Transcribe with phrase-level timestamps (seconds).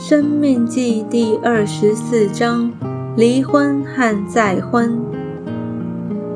[0.00, 2.70] 生命记第二十四章：
[3.16, 4.96] 离婚和再婚。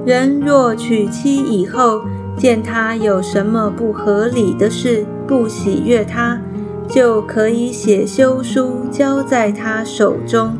[0.04, 2.02] 人若娶妻以后，
[2.36, 6.40] 见他有什么不合理的事，不喜悦他，
[6.88, 10.56] 就可以写休书交在他手中，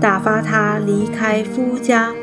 [0.00, 2.14] 打发他离开夫家。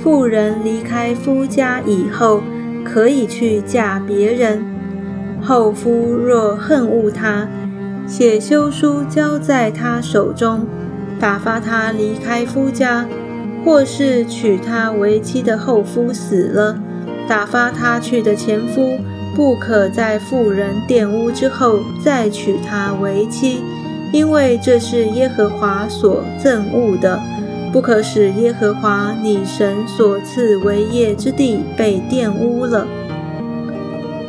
[0.00, 2.40] 妇人离开夫家以后，
[2.84, 4.64] 可以去嫁别人。
[5.40, 7.48] 后夫若恨恶他，
[8.12, 10.66] 写休书交在他手中，
[11.18, 13.06] 打发他离开夫家；
[13.64, 16.78] 或是娶她为妻的后夫死了，
[17.26, 18.98] 打发他去的前夫
[19.34, 23.62] 不可在妇人玷污之后再娶她为妻，
[24.12, 27.18] 因为这是耶和华所憎恶的，
[27.72, 32.86] 不可使耶和华你神所赐为业之地被玷污了。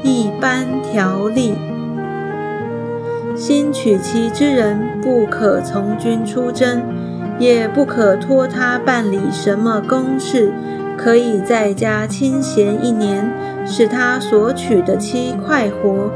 [0.04, 1.54] 一般条例。
[3.36, 6.82] 新娶妻之人不可从军出征，
[7.40, 10.52] 也不可托他办理什么公事，
[10.96, 13.32] 可以在家清闲一年，
[13.66, 16.12] 使他所娶的妻快活。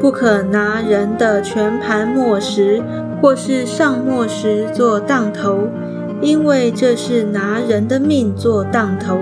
[0.00, 2.82] 不可拿人的全盘末时
[3.20, 5.68] 或是上末时做当头，
[6.20, 9.18] 因为这是拿人的命做当头。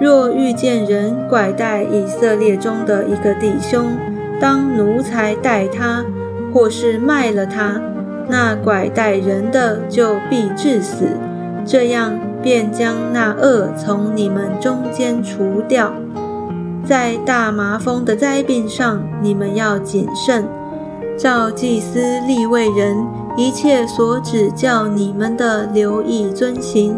[0.00, 3.96] 若遇见人拐带以色列中的一个弟兄，
[4.40, 6.04] 当奴才待他。
[6.52, 7.80] 或是卖了他，
[8.28, 11.06] 那拐带人的就必致死，
[11.64, 15.92] 这样便将那恶从你们中间除掉。
[16.84, 20.44] 在大麻风的灾病上，你们要谨慎，
[21.16, 22.96] 照祭司立位人
[23.36, 26.94] 一切所指教你们的，留意遵行。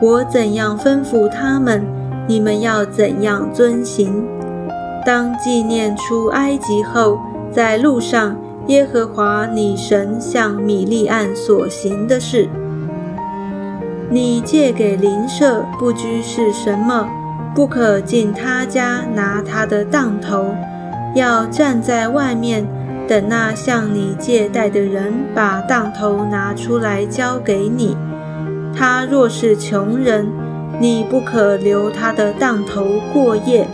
[0.00, 1.84] 我怎样吩咐他们，
[2.26, 4.26] 你们要怎样遵行。
[5.04, 7.18] 当纪念出埃及后，
[7.52, 8.36] 在路上。
[8.70, 12.48] 耶和华你神向米利暗所行的事，
[14.08, 17.08] 你借给邻舍不拘是什么，
[17.52, 20.54] 不可进他家拿他的当头，
[21.16, 22.64] 要站在外面
[23.08, 27.96] 等那向你借贷的人把当头拿出来交给你。
[28.72, 30.28] 他若是穷人，
[30.78, 33.66] 你不可留他的当头过夜，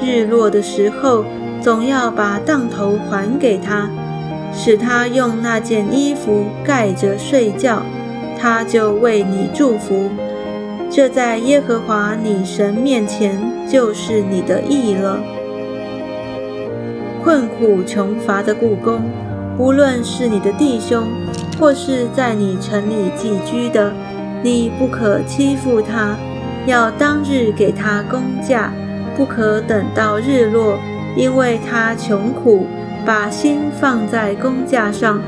[0.00, 1.22] 日落的时候
[1.60, 3.90] 总要把当头还给他。
[4.52, 7.82] 使他用那件衣服盖着睡觉，
[8.38, 10.10] 他就为你祝福。
[10.90, 13.38] 这在耶和华你神面前
[13.68, 15.20] 就是你的义了。
[17.22, 19.02] 困苦穷乏的故宫，
[19.58, 21.06] 无论是你的弟兄，
[21.60, 23.92] 或是在你城里寄居的，
[24.42, 26.16] 你不可欺负他，
[26.64, 28.72] 要当日给他工价，
[29.14, 30.78] 不可等到日落，
[31.16, 32.66] 因为他穷苦。
[33.08, 35.18] 把心放在工架上，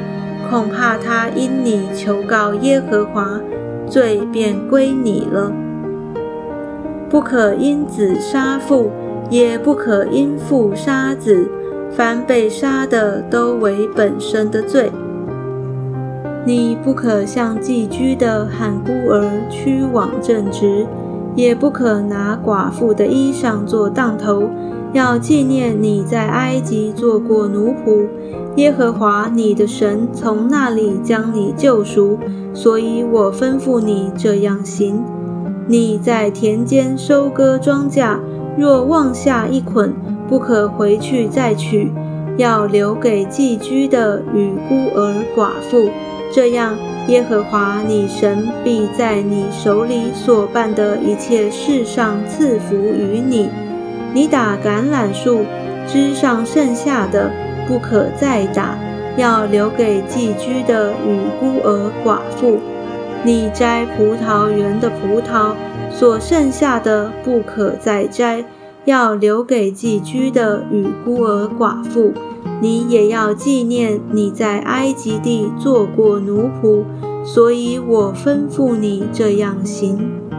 [0.51, 3.41] 恐怕他因你求告耶和华，
[3.87, 5.51] 罪便归你了。
[7.09, 8.91] 不可因子杀父，
[9.31, 11.49] 也不可因父杀子，
[11.91, 14.93] 凡被杀的都为本身的罪。
[16.45, 20.87] 你不可向寄居的喊孤儿屈枉正直，
[21.35, 24.51] 也不可拿寡妇的衣裳做当头。
[24.93, 28.07] 要纪念你在埃及做过奴仆，
[28.57, 32.19] 耶和华你的神从那里将你救赎，
[32.53, 35.01] 所以我吩咐你这样行。
[35.69, 38.19] 你在田间收割庄稼，
[38.59, 39.95] 若忘下一捆，
[40.29, 41.93] 不可回去再取，
[42.37, 45.89] 要留给寄居的与孤儿寡妇。
[46.33, 53.49] 这样，耶和华你神必在你手里所办的一切事上赐福于你。
[54.13, 55.45] 你打橄榄树
[55.87, 57.31] 枝上剩下的，
[57.67, 58.77] 不可再打，
[59.17, 62.59] 要留给寄居的与孤儿寡妇。
[63.23, 65.55] 你摘葡萄园的葡萄
[65.91, 68.45] 所剩下的，不可再摘，
[68.85, 72.13] 要留给寄居的与孤儿寡妇。
[72.63, 76.83] 你也要纪念你在埃及地做过奴仆，
[77.25, 80.30] 所以我吩咐你这样行。